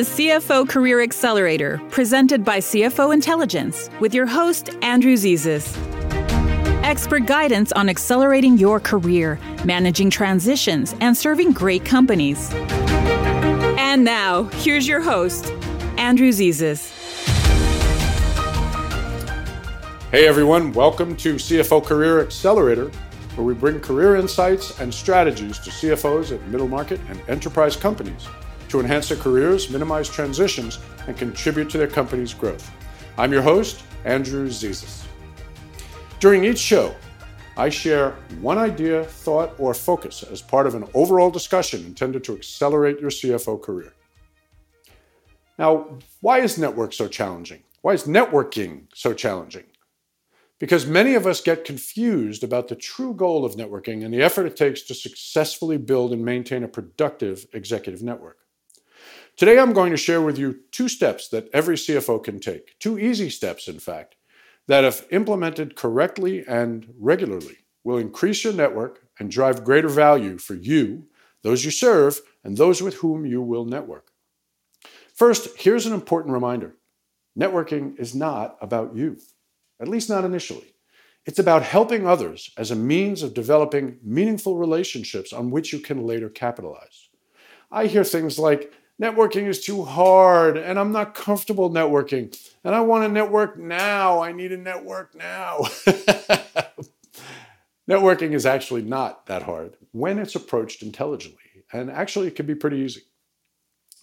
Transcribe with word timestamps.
is 0.00 0.08
CFO 0.08 0.66
Career 0.66 1.02
Accelerator, 1.02 1.78
presented 1.90 2.42
by 2.42 2.58
CFO 2.58 3.12
Intelligence, 3.12 3.90
with 4.00 4.14
your 4.14 4.24
host, 4.24 4.70
Andrew 4.80 5.12
Zezas. 5.12 5.76
Expert 6.82 7.26
guidance 7.26 7.70
on 7.72 7.90
accelerating 7.90 8.56
your 8.56 8.80
career, 8.80 9.38
managing 9.66 10.08
transitions, 10.08 10.94
and 11.02 11.14
serving 11.14 11.52
great 11.52 11.84
companies. 11.84 12.50
And 13.76 14.02
now, 14.02 14.44
here's 14.64 14.88
your 14.88 15.02
host, 15.02 15.52
Andrew 15.98 16.30
Zezas. 16.30 16.96
Hey 20.10 20.26
everyone, 20.26 20.72
welcome 20.72 21.14
to 21.16 21.34
CFO 21.34 21.84
Career 21.84 22.22
Accelerator, 22.22 22.88
where 23.34 23.44
we 23.44 23.52
bring 23.52 23.78
career 23.80 24.16
insights 24.16 24.80
and 24.80 24.94
strategies 24.94 25.58
to 25.58 25.68
CFOs 25.68 26.34
at 26.34 26.40
middle 26.48 26.68
market 26.68 27.00
and 27.10 27.20
enterprise 27.28 27.76
companies 27.76 28.26
to 28.70 28.80
enhance 28.80 29.08
their 29.08 29.18
careers, 29.18 29.70
minimize 29.70 30.08
transitions, 30.08 30.78
and 31.06 31.16
contribute 31.16 31.68
to 31.70 31.78
their 31.78 31.86
company's 31.86 32.32
growth. 32.34 32.70
I'm 33.18 33.32
your 33.32 33.42
host, 33.42 33.82
Andrew 34.04 34.48
Zezas. 34.48 35.04
During 36.20 36.44
each 36.44 36.58
show, 36.58 36.94
I 37.56 37.68
share 37.68 38.12
one 38.40 38.58
idea, 38.58 39.04
thought, 39.04 39.54
or 39.58 39.74
focus 39.74 40.22
as 40.22 40.40
part 40.40 40.66
of 40.66 40.74
an 40.74 40.88
overall 40.94 41.30
discussion 41.30 41.84
intended 41.84 42.24
to 42.24 42.34
accelerate 42.34 43.00
your 43.00 43.10
CFO 43.10 43.60
career. 43.60 43.92
Now, 45.58 45.98
why 46.20 46.38
is 46.38 46.56
network 46.56 46.92
so 46.92 47.06
challenging? 47.06 47.62
Why 47.82 47.92
is 47.92 48.04
networking 48.04 48.86
so 48.94 49.12
challenging? 49.12 49.64
Because 50.58 50.86
many 50.86 51.14
of 51.14 51.26
us 51.26 51.40
get 51.40 51.64
confused 51.64 52.44
about 52.44 52.68
the 52.68 52.76
true 52.76 53.14
goal 53.14 53.44
of 53.44 53.56
networking 53.56 54.04
and 54.04 54.12
the 54.12 54.22
effort 54.22 54.46
it 54.46 54.56
takes 54.56 54.82
to 54.82 54.94
successfully 54.94 55.78
build 55.78 56.12
and 56.12 56.24
maintain 56.24 56.62
a 56.62 56.68
productive 56.68 57.46
executive 57.52 58.02
network. 58.02 58.39
Today, 59.36 59.58
I'm 59.58 59.72
going 59.72 59.90
to 59.90 59.96
share 59.96 60.20
with 60.20 60.38
you 60.38 60.60
two 60.70 60.88
steps 60.88 61.28
that 61.28 61.48
every 61.52 61.76
CFO 61.76 62.22
can 62.22 62.40
take, 62.40 62.78
two 62.78 62.98
easy 62.98 63.30
steps, 63.30 63.68
in 63.68 63.78
fact, 63.78 64.16
that, 64.66 64.84
if 64.84 65.10
implemented 65.12 65.76
correctly 65.76 66.44
and 66.46 66.92
regularly, 66.98 67.58
will 67.84 67.98
increase 67.98 68.44
your 68.44 68.52
network 68.52 69.06
and 69.18 69.30
drive 69.30 69.64
greater 69.64 69.88
value 69.88 70.38
for 70.38 70.54
you, 70.54 71.06
those 71.42 71.64
you 71.64 71.70
serve, 71.70 72.20
and 72.44 72.56
those 72.56 72.82
with 72.82 72.94
whom 72.96 73.24
you 73.24 73.40
will 73.40 73.64
network. 73.64 74.10
First, 75.14 75.58
here's 75.58 75.86
an 75.86 75.92
important 75.92 76.32
reminder 76.32 76.74
networking 77.38 77.98
is 77.98 78.14
not 78.14 78.56
about 78.60 78.94
you, 78.94 79.16
at 79.80 79.88
least 79.88 80.10
not 80.10 80.24
initially. 80.24 80.74
It's 81.26 81.38
about 81.38 81.62
helping 81.62 82.06
others 82.06 82.50
as 82.56 82.70
a 82.70 82.76
means 82.76 83.22
of 83.22 83.34
developing 83.34 83.98
meaningful 84.02 84.56
relationships 84.56 85.32
on 85.32 85.50
which 85.50 85.72
you 85.72 85.78
can 85.78 86.06
later 86.06 86.28
capitalize. 86.28 87.08
I 87.70 87.86
hear 87.86 88.04
things 88.04 88.38
like, 88.38 88.72
networking 89.00 89.46
is 89.46 89.64
too 89.64 89.84
hard 89.84 90.56
and 90.56 90.78
I'm 90.78 90.92
not 90.92 91.14
comfortable 91.14 91.70
networking 91.70 92.36
and 92.64 92.74
I 92.74 92.80
want 92.80 93.04
to 93.04 93.08
network 93.08 93.58
now. 93.58 94.22
I 94.22 94.32
need 94.32 94.52
a 94.52 94.56
network 94.56 95.14
now. 95.14 95.60
networking 97.88 98.32
is 98.32 98.44
actually 98.46 98.82
not 98.82 99.26
that 99.26 99.42
hard 99.42 99.76
when 99.92 100.18
it's 100.18 100.34
approached 100.34 100.82
intelligently. 100.82 101.38
And 101.72 101.90
actually, 101.90 102.26
it 102.26 102.36
can 102.36 102.46
be 102.46 102.54
pretty 102.54 102.78
easy. 102.78 103.02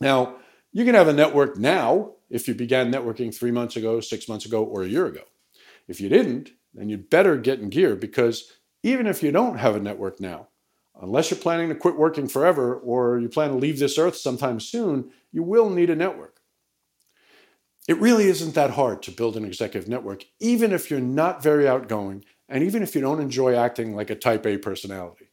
Now, 0.00 0.36
you 0.72 0.84
can 0.84 0.94
have 0.94 1.08
a 1.08 1.12
network 1.12 1.56
now 1.56 2.12
if 2.28 2.46
you 2.46 2.54
began 2.54 2.92
networking 2.92 3.34
three 3.34 3.50
months 3.50 3.76
ago, 3.76 4.00
six 4.00 4.28
months 4.28 4.44
ago, 4.44 4.62
or 4.62 4.82
a 4.82 4.88
year 4.88 5.06
ago. 5.06 5.22
If 5.88 6.00
you 6.00 6.08
didn't, 6.08 6.50
then 6.74 6.88
you'd 6.88 7.08
better 7.08 7.36
get 7.36 7.60
in 7.60 7.70
gear 7.70 7.96
because 7.96 8.52
even 8.82 9.06
if 9.06 9.22
you 9.22 9.32
don't 9.32 9.58
have 9.58 9.76
a 9.76 9.80
network 9.80 10.20
now, 10.20 10.48
Unless 11.00 11.30
you're 11.30 11.40
planning 11.40 11.68
to 11.68 11.74
quit 11.74 11.96
working 11.96 12.28
forever 12.28 12.76
or 12.76 13.18
you 13.18 13.28
plan 13.28 13.50
to 13.50 13.56
leave 13.56 13.78
this 13.78 13.98
earth 13.98 14.16
sometime 14.16 14.60
soon, 14.60 15.10
you 15.32 15.42
will 15.42 15.68
need 15.68 15.90
a 15.90 15.96
network. 15.96 16.40
It 17.86 17.98
really 17.98 18.28
isn't 18.28 18.54
that 18.54 18.70
hard 18.70 19.02
to 19.02 19.10
build 19.10 19.36
an 19.36 19.44
executive 19.44 19.88
network, 19.88 20.24
even 20.40 20.72
if 20.72 20.90
you're 20.90 21.00
not 21.00 21.42
very 21.42 21.68
outgoing 21.68 22.24
and 22.48 22.62
even 22.62 22.82
if 22.82 22.94
you 22.94 23.00
don't 23.00 23.20
enjoy 23.20 23.54
acting 23.54 23.94
like 23.94 24.10
a 24.10 24.14
type 24.14 24.46
A 24.46 24.56
personality. 24.56 25.28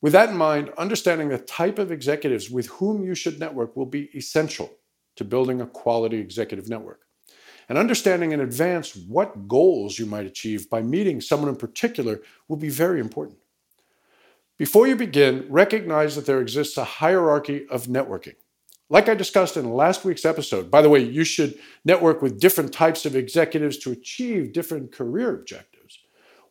With 0.00 0.12
that 0.12 0.30
in 0.30 0.36
mind, 0.36 0.70
understanding 0.78 1.28
the 1.28 1.38
type 1.38 1.78
of 1.78 1.92
executives 1.92 2.50
with 2.50 2.66
whom 2.68 3.04
you 3.04 3.14
should 3.14 3.38
network 3.38 3.76
will 3.76 3.86
be 3.86 4.10
essential 4.16 4.70
to 5.16 5.24
building 5.24 5.60
a 5.60 5.66
quality 5.66 6.18
executive 6.18 6.68
network. 6.68 7.02
And 7.68 7.76
understanding 7.76 8.32
in 8.32 8.40
advance 8.40 8.96
what 8.96 9.48
goals 9.48 9.98
you 9.98 10.06
might 10.06 10.26
achieve 10.26 10.70
by 10.70 10.82
meeting 10.82 11.20
someone 11.20 11.48
in 11.50 11.56
particular 11.56 12.22
will 12.48 12.56
be 12.56 12.70
very 12.70 13.00
important. 13.00 13.38
Before 14.58 14.88
you 14.88 14.96
begin, 14.96 15.46
recognize 15.48 16.16
that 16.16 16.26
there 16.26 16.40
exists 16.40 16.76
a 16.76 16.82
hierarchy 16.82 17.66
of 17.70 17.86
networking. 17.86 18.34
Like 18.90 19.08
I 19.08 19.14
discussed 19.14 19.56
in 19.56 19.72
last 19.72 20.04
week's 20.04 20.24
episode, 20.24 20.68
by 20.68 20.82
the 20.82 20.88
way, 20.88 20.98
you 20.98 21.22
should 21.22 21.56
network 21.84 22.22
with 22.22 22.40
different 22.40 22.72
types 22.72 23.06
of 23.06 23.14
executives 23.14 23.78
to 23.78 23.92
achieve 23.92 24.52
different 24.52 24.90
career 24.90 25.32
objectives. 25.32 26.00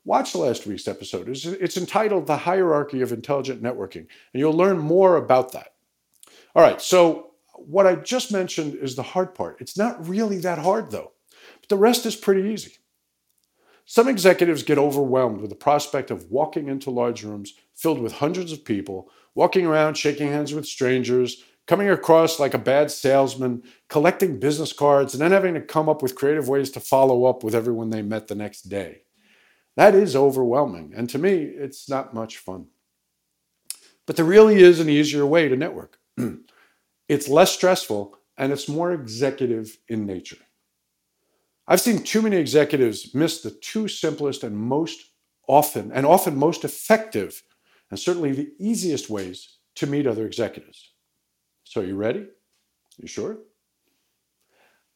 Watch 0.06 0.36
last 0.36 0.66
week's 0.66 0.88
episode. 0.88 1.28
It's 1.28 1.76
entitled 1.76 2.28
The 2.28 2.38
Hierarchy 2.38 3.02
of 3.02 3.12
Intelligent 3.12 3.62
Networking, 3.62 4.08
and 4.08 4.40
you'll 4.40 4.54
learn 4.54 4.78
more 4.78 5.18
about 5.18 5.52
that. 5.52 5.74
All 6.56 6.64
right, 6.64 6.82
so 6.82 7.32
what 7.56 7.86
I 7.86 7.96
just 7.96 8.32
mentioned 8.32 8.76
is 8.76 8.96
the 8.96 9.04
hard 9.04 9.36
part. 9.36 9.60
It's 9.60 9.78
not 9.78 10.08
really 10.08 10.38
that 10.38 10.60
hard, 10.60 10.92
though, 10.92 11.12
but 11.60 11.68
the 11.68 11.76
rest 11.76 12.06
is 12.06 12.16
pretty 12.16 12.50
easy. 12.52 12.76
Some 13.90 14.10
executives 14.10 14.64
get 14.64 14.78
overwhelmed 14.78 15.40
with 15.40 15.50
the 15.50 15.56
prospect 15.56 16.12
of 16.12 16.30
walking 16.30 16.68
into 16.68 16.92
large 16.92 17.24
rooms 17.24 17.54
filled 17.74 18.00
with 18.00 18.12
hundreds 18.12 18.52
of 18.52 18.66
people, 18.66 19.10
walking 19.34 19.66
around 19.66 19.96
shaking 19.96 20.28
hands 20.28 20.54
with 20.54 20.66
strangers, 20.66 21.42
coming 21.68 21.90
across 21.90 22.38
like 22.38 22.54
a 22.54 22.58
bad 22.60 22.92
salesman, 22.92 23.64
collecting 23.88 24.42
business 24.42 24.74
cards, 24.74 25.14
and 25.14 25.22
then 25.22 25.32
having 25.32 25.54
to 25.54 25.62
come 25.62 25.88
up 25.88 26.02
with 26.02 26.16
creative 26.16 26.50
ways 26.50 26.70
to 26.72 26.82
follow 26.82 27.24
up 27.24 27.46
with 27.46 27.56
everyone 27.56 27.90
they 27.90 28.02
met 28.02 28.28
the 28.28 28.36
next 28.36 28.64
day. 28.64 29.04
That 29.78 29.96
is 29.96 30.18
overwhelming, 30.18 30.92
and 30.94 31.10
to 31.12 31.18
me, 31.18 31.44
it's 31.44 31.88
not 31.88 32.14
much 32.14 32.40
fun. 32.40 32.68
But 34.06 34.18
there 34.18 34.26
really 34.26 34.58
is 34.58 34.82
an 34.82 34.90
easier 34.90 35.26
way 35.26 35.48
to 35.48 35.56
network. 35.56 35.98
it's 37.08 37.30
less 37.30 37.54
stressful 37.54 38.18
and 38.38 38.52
it's 38.52 38.68
more 38.68 38.92
executive 38.92 39.78
in 39.88 40.06
nature. 40.06 40.38
I've 41.68 41.82
seen 41.82 42.04
too 42.04 42.22
many 42.22 42.38
executives 42.38 43.14
miss 43.14 43.42
the 43.42 43.52
two 43.52 43.90
simplest 43.90 44.44
and 44.44 44.56
most 44.58 45.12
often, 45.48 45.92
and 45.92 46.06
often 46.06 46.38
most 46.38 46.64
effective, 46.64 47.44
and 47.90 48.00
certainly 48.00 48.32
the 48.32 48.52
easiest 48.58 49.10
ways 49.10 49.58
to 49.76 49.88
meet 49.88 50.08
other 50.08 50.26
executives. 50.26 50.94
So, 51.66 51.82
are 51.82 51.86
you 51.86 51.96
ready? 51.96 52.26
You 52.98 53.08
sure? 53.08 53.40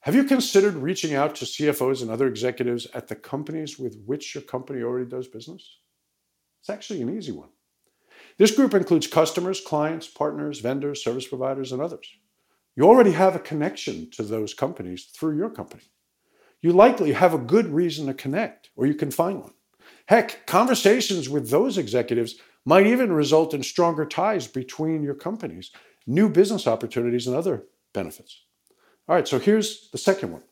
Have 0.01 0.15
you 0.15 0.23
considered 0.23 0.75
reaching 0.75 1.13
out 1.13 1.35
to 1.35 1.45
CFOs 1.45 2.01
and 2.01 2.09
other 2.09 2.27
executives 2.27 2.87
at 2.93 3.07
the 3.07 3.15
companies 3.15 3.77
with 3.77 4.01
which 4.05 4.33
your 4.33 4.41
company 4.41 4.81
already 4.81 5.09
does 5.09 5.27
business? 5.27 5.77
It's 6.61 6.69
actually 6.69 7.01
an 7.01 7.15
easy 7.15 7.33
one. 7.33 7.49
This 8.37 8.55
group 8.55 8.73
includes 8.73 9.07
customers, 9.07 9.61
clients, 9.61 10.07
partners, 10.07 10.59
vendors, 10.59 11.03
service 11.03 11.27
providers, 11.27 11.71
and 11.71 11.81
others. 11.81 12.07
You 12.75 12.85
already 12.85 13.11
have 13.11 13.35
a 13.35 13.39
connection 13.39 14.09
to 14.11 14.23
those 14.23 14.53
companies 14.53 15.05
through 15.13 15.37
your 15.37 15.49
company 15.49 15.83
you 16.61 16.71
likely 16.71 17.13
have 17.13 17.33
a 17.33 17.39
good 17.39 17.67
reason 17.67 18.07
to 18.07 18.13
connect, 18.13 18.69
or 18.75 18.85
you 18.85 18.93
can 18.93 19.11
find 19.11 19.41
one. 19.41 19.53
Heck, 20.05 20.45
conversations 20.45 21.29
with 21.29 21.49
those 21.49 21.77
executives 21.77 22.35
might 22.65 22.87
even 22.87 23.11
result 23.11 23.53
in 23.53 23.63
stronger 23.63 24.05
ties 24.05 24.47
between 24.47 25.03
your 25.03 25.15
companies, 25.15 25.71
new 26.05 26.29
business 26.29 26.67
opportunities, 26.67 27.27
and 27.27 27.35
other 27.35 27.65
benefits. 27.93 28.43
All 29.07 29.15
right, 29.15 29.27
so 29.27 29.39
here's 29.39 29.89
the 29.91 29.97
second 29.97 30.31
one 30.31 30.43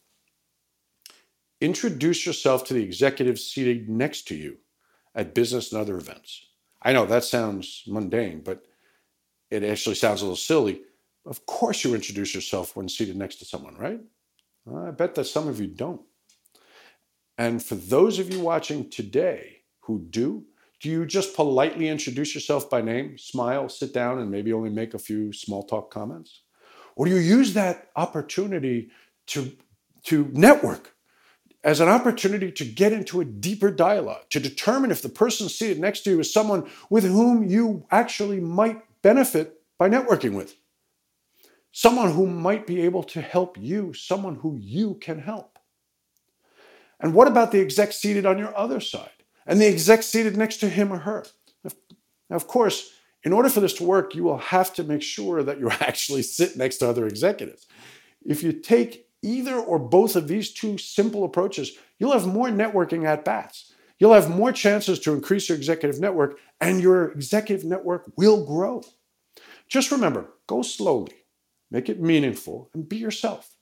introduce 1.61 2.25
yourself 2.25 2.63
to 2.63 2.73
the 2.73 2.83
executives 2.83 3.43
seated 3.43 3.89
next 3.89 4.27
to 4.29 4.35
you 4.35 4.57
at 5.13 5.35
business 5.35 5.71
and 5.71 5.81
other 5.81 5.97
events. 5.97 6.45
I 6.81 6.93
know 6.93 7.05
that 7.05 7.25
sounds 7.25 7.83
mundane, 7.85 8.41
but 8.41 8.63
it 9.51 9.63
actually 9.63 9.95
sounds 9.95 10.21
a 10.21 10.25
little 10.25 10.37
silly. 10.37 10.83
Of 11.25 11.45
course, 11.45 11.83
you 11.83 11.93
introduce 11.93 12.33
yourself 12.33 12.75
when 12.75 12.87
seated 12.87 13.17
next 13.17 13.37
to 13.37 13.45
someone, 13.45 13.75
right? 13.75 13.99
I 14.75 14.91
bet 14.91 15.15
that 15.15 15.25
some 15.25 15.47
of 15.47 15.59
you 15.59 15.67
don't. 15.67 16.01
And 17.37 17.63
for 17.63 17.75
those 17.75 18.19
of 18.19 18.33
you 18.33 18.39
watching 18.41 18.89
today 18.89 19.61
who 19.81 19.99
do, 20.09 20.45
do 20.79 20.89
you 20.89 21.05
just 21.05 21.35
politely 21.35 21.87
introduce 21.87 22.33
yourself 22.33 22.69
by 22.69 22.81
name, 22.81 23.17
smile, 23.17 23.67
sit 23.69 23.93
down, 23.93 24.19
and 24.19 24.31
maybe 24.31 24.53
only 24.53 24.69
make 24.69 24.93
a 24.93 24.99
few 24.99 25.33
small 25.33 25.63
talk 25.63 25.91
comments? 25.91 26.41
Or 26.95 27.05
do 27.05 27.11
you 27.11 27.17
use 27.17 27.53
that 27.53 27.89
opportunity 27.95 28.91
to, 29.27 29.51
to 30.03 30.29
network 30.33 30.95
as 31.63 31.79
an 31.79 31.89
opportunity 31.89 32.51
to 32.51 32.65
get 32.65 32.93
into 32.93 33.19
a 33.19 33.25
deeper 33.25 33.71
dialogue, 33.71 34.23
to 34.29 34.39
determine 34.39 34.91
if 34.91 35.01
the 35.01 35.09
person 35.09 35.49
seated 35.49 35.79
next 35.79 36.01
to 36.01 36.11
you 36.11 36.19
is 36.19 36.31
someone 36.31 36.69
with 36.89 37.03
whom 37.03 37.43
you 37.43 37.85
actually 37.91 38.39
might 38.39 38.81
benefit 39.01 39.61
by 39.77 39.89
networking 39.89 40.33
with? 40.33 40.55
Someone 41.71 42.11
who 42.11 42.27
might 42.27 42.65
be 42.65 42.81
able 42.81 43.03
to 43.03 43.21
help 43.21 43.57
you, 43.57 43.93
someone 43.93 44.35
who 44.35 44.57
you 44.57 44.95
can 44.95 45.19
help. 45.19 45.59
And 46.99 47.13
what 47.13 47.27
about 47.27 47.51
the 47.51 47.61
exec 47.61 47.93
seated 47.93 48.25
on 48.25 48.37
your 48.37 48.55
other 48.57 48.79
side 48.79 49.09
and 49.45 49.59
the 49.59 49.67
exec 49.67 50.03
seated 50.03 50.35
next 50.35 50.57
to 50.57 50.69
him 50.69 50.91
or 50.91 50.99
her? 50.99 51.25
Now, 52.29 52.35
of 52.35 52.47
course, 52.47 52.91
in 53.23 53.33
order 53.33 53.49
for 53.49 53.59
this 53.59 53.73
to 53.75 53.83
work, 53.83 54.15
you 54.15 54.23
will 54.23 54.37
have 54.37 54.73
to 54.75 54.83
make 54.83 55.01
sure 55.01 55.43
that 55.43 55.59
you 55.59 55.69
actually 55.79 56.21
sit 56.21 56.57
next 56.57 56.77
to 56.77 56.89
other 56.89 57.07
executives. 57.07 57.67
if 58.25 58.43
you 58.43 58.51
take 58.51 59.07
either 59.21 59.55
or 59.55 59.79
both 59.79 60.15
of 60.15 60.27
these 60.27 60.51
two 60.51 60.77
simple 60.77 61.23
approaches, 61.25 61.77
you'll 61.97 62.13
have 62.13 62.25
more 62.25 62.47
networking 62.47 63.05
at 63.05 63.25
bats. 63.25 63.73
You'll 63.97 64.13
have 64.13 64.29
more 64.29 64.53
chances 64.53 64.97
to 64.99 65.13
increase 65.13 65.49
your 65.49 65.57
executive 65.57 65.99
network, 65.99 66.39
and 66.61 66.81
your 66.81 67.11
executive 67.11 67.65
network 67.65 68.09
will 68.15 68.45
grow. 68.45 68.81
Just 69.67 69.91
remember 69.91 70.31
go 70.47 70.61
slowly, 70.61 71.13
make 71.71 71.89
it 71.89 72.01
meaningful, 72.01 72.69
and 72.73 72.87
be 72.87 72.97
yourself. 72.97 73.55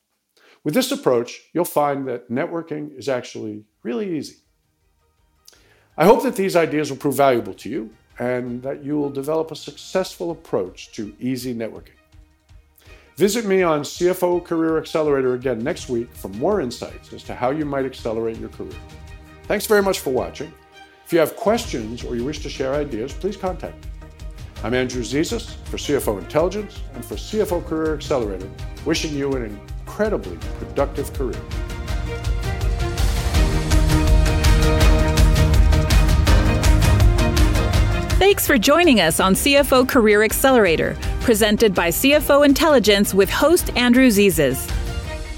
With 0.63 0.73
this 0.73 0.91
approach, 0.91 1.41
you'll 1.53 1.65
find 1.65 2.07
that 2.07 2.29
networking 2.29 2.97
is 2.97 3.07
actually 3.07 3.65
really 3.83 4.17
easy. 4.17 4.37
I 5.97 6.05
hope 6.05 6.23
that 6.23 6.35
these 6.35 6.55
ideas 6.55 6.89
will 6.89 6.97
prove 6.97 7.15
valuable 7.15 7.53
to 7.55 7.69
you 7.69 7.89
and 8.19 8.61
that 8.63 8.83
you 8.83 8.97
will 8.97 9.09
develop 9.09 9.51
a 9.51 9.55
successful 9.55 10.31
approach 10.31 10.91
to 10.93 11.15
easy 11.19 11.53
networking. 11.53 11.97
Visit 13.15 13.45
me 13.45 13.63
on 13.63 13.81
CFO 13.81 14.43
Career 14.45 14.77
Accelerator 14.77 15.33
again 15.33 15.59
next 15.59 15.89
week 15.89 16.13
for 16.13 16.27
more 16.29 16.61
insights 16.61 17.13
as 17.13 17.23
to 17.23 17.33
how 17.33 17.49
you 17.49 17.65
might 17.65 17.85
accelerate 17.85 18.37
your 18.37 18.49
career. 18.49 18.77
Thanks 19.43 19.65
very 19.65 19.81
much 19.81 19.99
for 19.99 20.11
watching. 20.11 20.53
If 21.05 21.13
you 21.13 21.19
have 21.19 21.35
questions 21.35 22.03
or 22.03 22.15
you 22.15 22.23
wish 22.23 22.39
to 22.39 22.49
share 22.49 22.75
ideas, 22.75 23.13
please 23.13 23.37
contact 23.37 23.83
me. 23.85 23.96
I'm 24.63 24.73
Andrew 24.73 25.03
Zezas 25.03 25.53
for 25.65 25.77
CFO 25.77 26.17
Intelligence 26.17 26.81
and 26.95 27.05
for 27.05 27.13
CFO 27.13 27.63
Career 27.67 27.93
Accelerator, 27.93 28.49
wishing 28.85 29.13
you 29.13 29.31
an 29.33 29.43
incredibly 29.45 30.35
productive 30.57 31.13
career. 31.13 31.39
Thanks 38.17 38.47
for 38.47 38.57
joining 38.57 38.99
us 38.99 39.19
on 39.19 39.35
CFO 39.35 39.87
Career 39.87 40.23
Accelerator, 40.23 40.97
presented 41.21 41.75
by 41.75 41.89
CFO 41.89 42.43
Intelligence 42.43 43.13
with 43.13 43.29
host 43.29 43.69
Andrew 43.77 44.07
Zezas. 44.07 44.67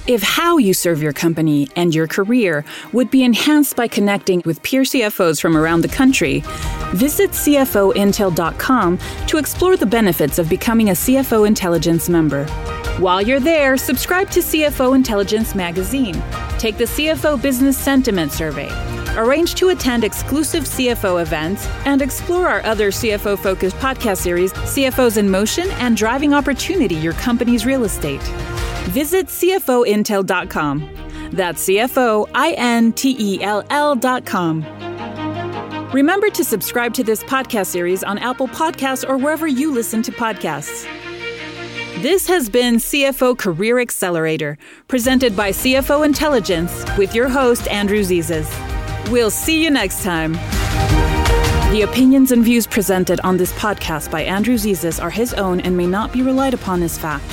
If 0.09 0.23
how 0.23 0.57
you 0.57 0.73
serve 0.73 1.03
your 1.03 1.13
company 1.13 1.69
and 1.75 1.93
your 1.93 2.07
career 2.07 2.65
would 2.93 3.11
be 3.11 3.23
enhanced 3.23 3.75
by 3.75 3.87
connecting 3.87 4.41
with 4.43 4.63
peer 4.63 4.81
CFOs 4.81 5.39
from 5.39 5.55
around 5.55 5.81
the 5.81 5.87
country, 5.87 6.41
visit 6.93 7.29
CFOintel.com 7.29 8.97
to 9.27 9.37
explore 9.37 9.77
the 9.77 9.85
benefits 9.85 10.39
of 10.39 10.49
becoming 10.49 10.89
a 10.89 10.93
CFO 10.93 11.47
Intelligence 11.47 12.09
member. 12.09 12.47
While 12.97 13.21
you're 13.21 13.39
there, 13.39 13.77
subscribe 13.77 14.31
to 14.31 14.39
CFO 14.39 14.95
Intelligence 14.95 15.53
magazine. 15.53 16.19
Take 16.57 16.77
the 16.77 16.85
CFO 16.85 17.39
Business 17.39 17.77
Sentiment 17.77 18.31
Survey 18.31 18.67
arrange 19.17 19.55
to 19.55 19.69
attend 19.69 20.03
exclusive 20.03 20.63
CFO 20.63 21.21
events, 21.21 21.67
and 21.85 22.01
explore 22.01 22.47
our 22.47 22.63
other 22.65 22.89
CFO 22.91 23.37
focused 23.37 23.75
podcast 23.77 24.17
series, 24.17 24.53
CFOs 24.53 25.17
in 25.17 25.29
Motion 25.29 25.69
and 25.71 25.97
Driving 25.97 26.33
Opportunity 26.33 26.95
Your 26.95 27.13
Company's 27.13 27.65
Real 27.65 27.83
Estate. 27.83 28.21
Visit 28.87 29.27
CFOintel.com. 29.27 30.89
That's 31.31 31.63
CFOINTEL.com. 31.67 32.29
Remember 35.91 36.29
to 36.29 36.43
subscribe 36.43 36.93
to 36.93 37.03
this 37.03 37.23
podcast 37.23 37.67
series 37.67 38.03
on 38.03 38.19
Apple 38.19 38.47
Podcasts 38.47 39.07
or 39.07 39.17
wherever 39.17 39.47
you 39.47 39.71
listen 39.71 40.01
to 40.03 40.11
podcasts. 40.11 40.85
This 42.01 42.27
has 42.27 42.47
been 42.47 42.75
CFO 42.75 43.37
Career 43.37 43.79
Accelerator, 43.79 44.57
presented 44.87 45.35
by 45.35 45.49
CFO 45.49 46.05
Intelligence 46.05 46.85
with 46.97 47.13
your 47.15 47.27
host, 47.27 47.67
Andrew 47.67 48.01
Zezas. 48.01 48.47
We'll 49.11 49.31
see 49.31 49.63
you 49.63 49.71
next 49.71 50.03
time. 50.03 50.33
The 51.71 51.81
opinions 51.89 52.31
and 52.31 52.43
views 52.43 52.65
presented 52.67 53.19
on 53.21 53.37
this 53.37 53.51
podcast 53.53 54.11
by 54.11 54.21
Andrew 54.21 54.55
Zezas 54.55 55.01
are 55.01 55.09
his 55.09 55.33
own 55.33 55.59
and 55.59 55.75
may 55.75 55.87
not 55.87 56.13
be 56.13 56.21
relied 56.21 56.53
upon 56.53 56.83
as 56.83 56.97
fact. 56.97 57.25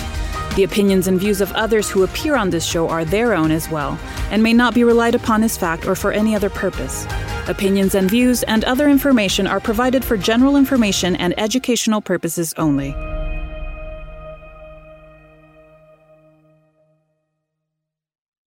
The 0.57 0.65
opinions 0.65 1.07
and 1.07 1.21
views 1.21 1.43
of 1.43 1.53
others 1.53 1.91
who 1.91 2.03
appear 2.03 2.35
on 2.35 2.49
this 2.49 2.65
show 2.65 2.89
are 2.89 3.05
their 3.05 3.35
own 3.35 3.51
as 3.51 3.69
well 3.69 3.99
and 4.31 4.43
may 4.43 4.55
not 4.55 4.73
be 4.73 4.85
relied 4.85 5.15
upon 5.15 5.43
as 5.43 5.57
fact 5.57 5.87
or 5.87 5.95
for 5.95 6.13
any 6.13 6.35
other 6.35 6.49
purpose. 6.49 7.07
Opinions 7.47 7.95
and 7.95 8.11
views 8.11 8.43
and 8.45 8.65
other 8.65 8.89
information 8.89 9.47
are 9.47 9.61
provided 9.61 10.03
for 10.03 10.17
general 10.17 10.57
information 10.57 11.15
and 11.17 11.39
educational 11.39 12.01
purposes 12.01 12.55
only. 12.57 12.97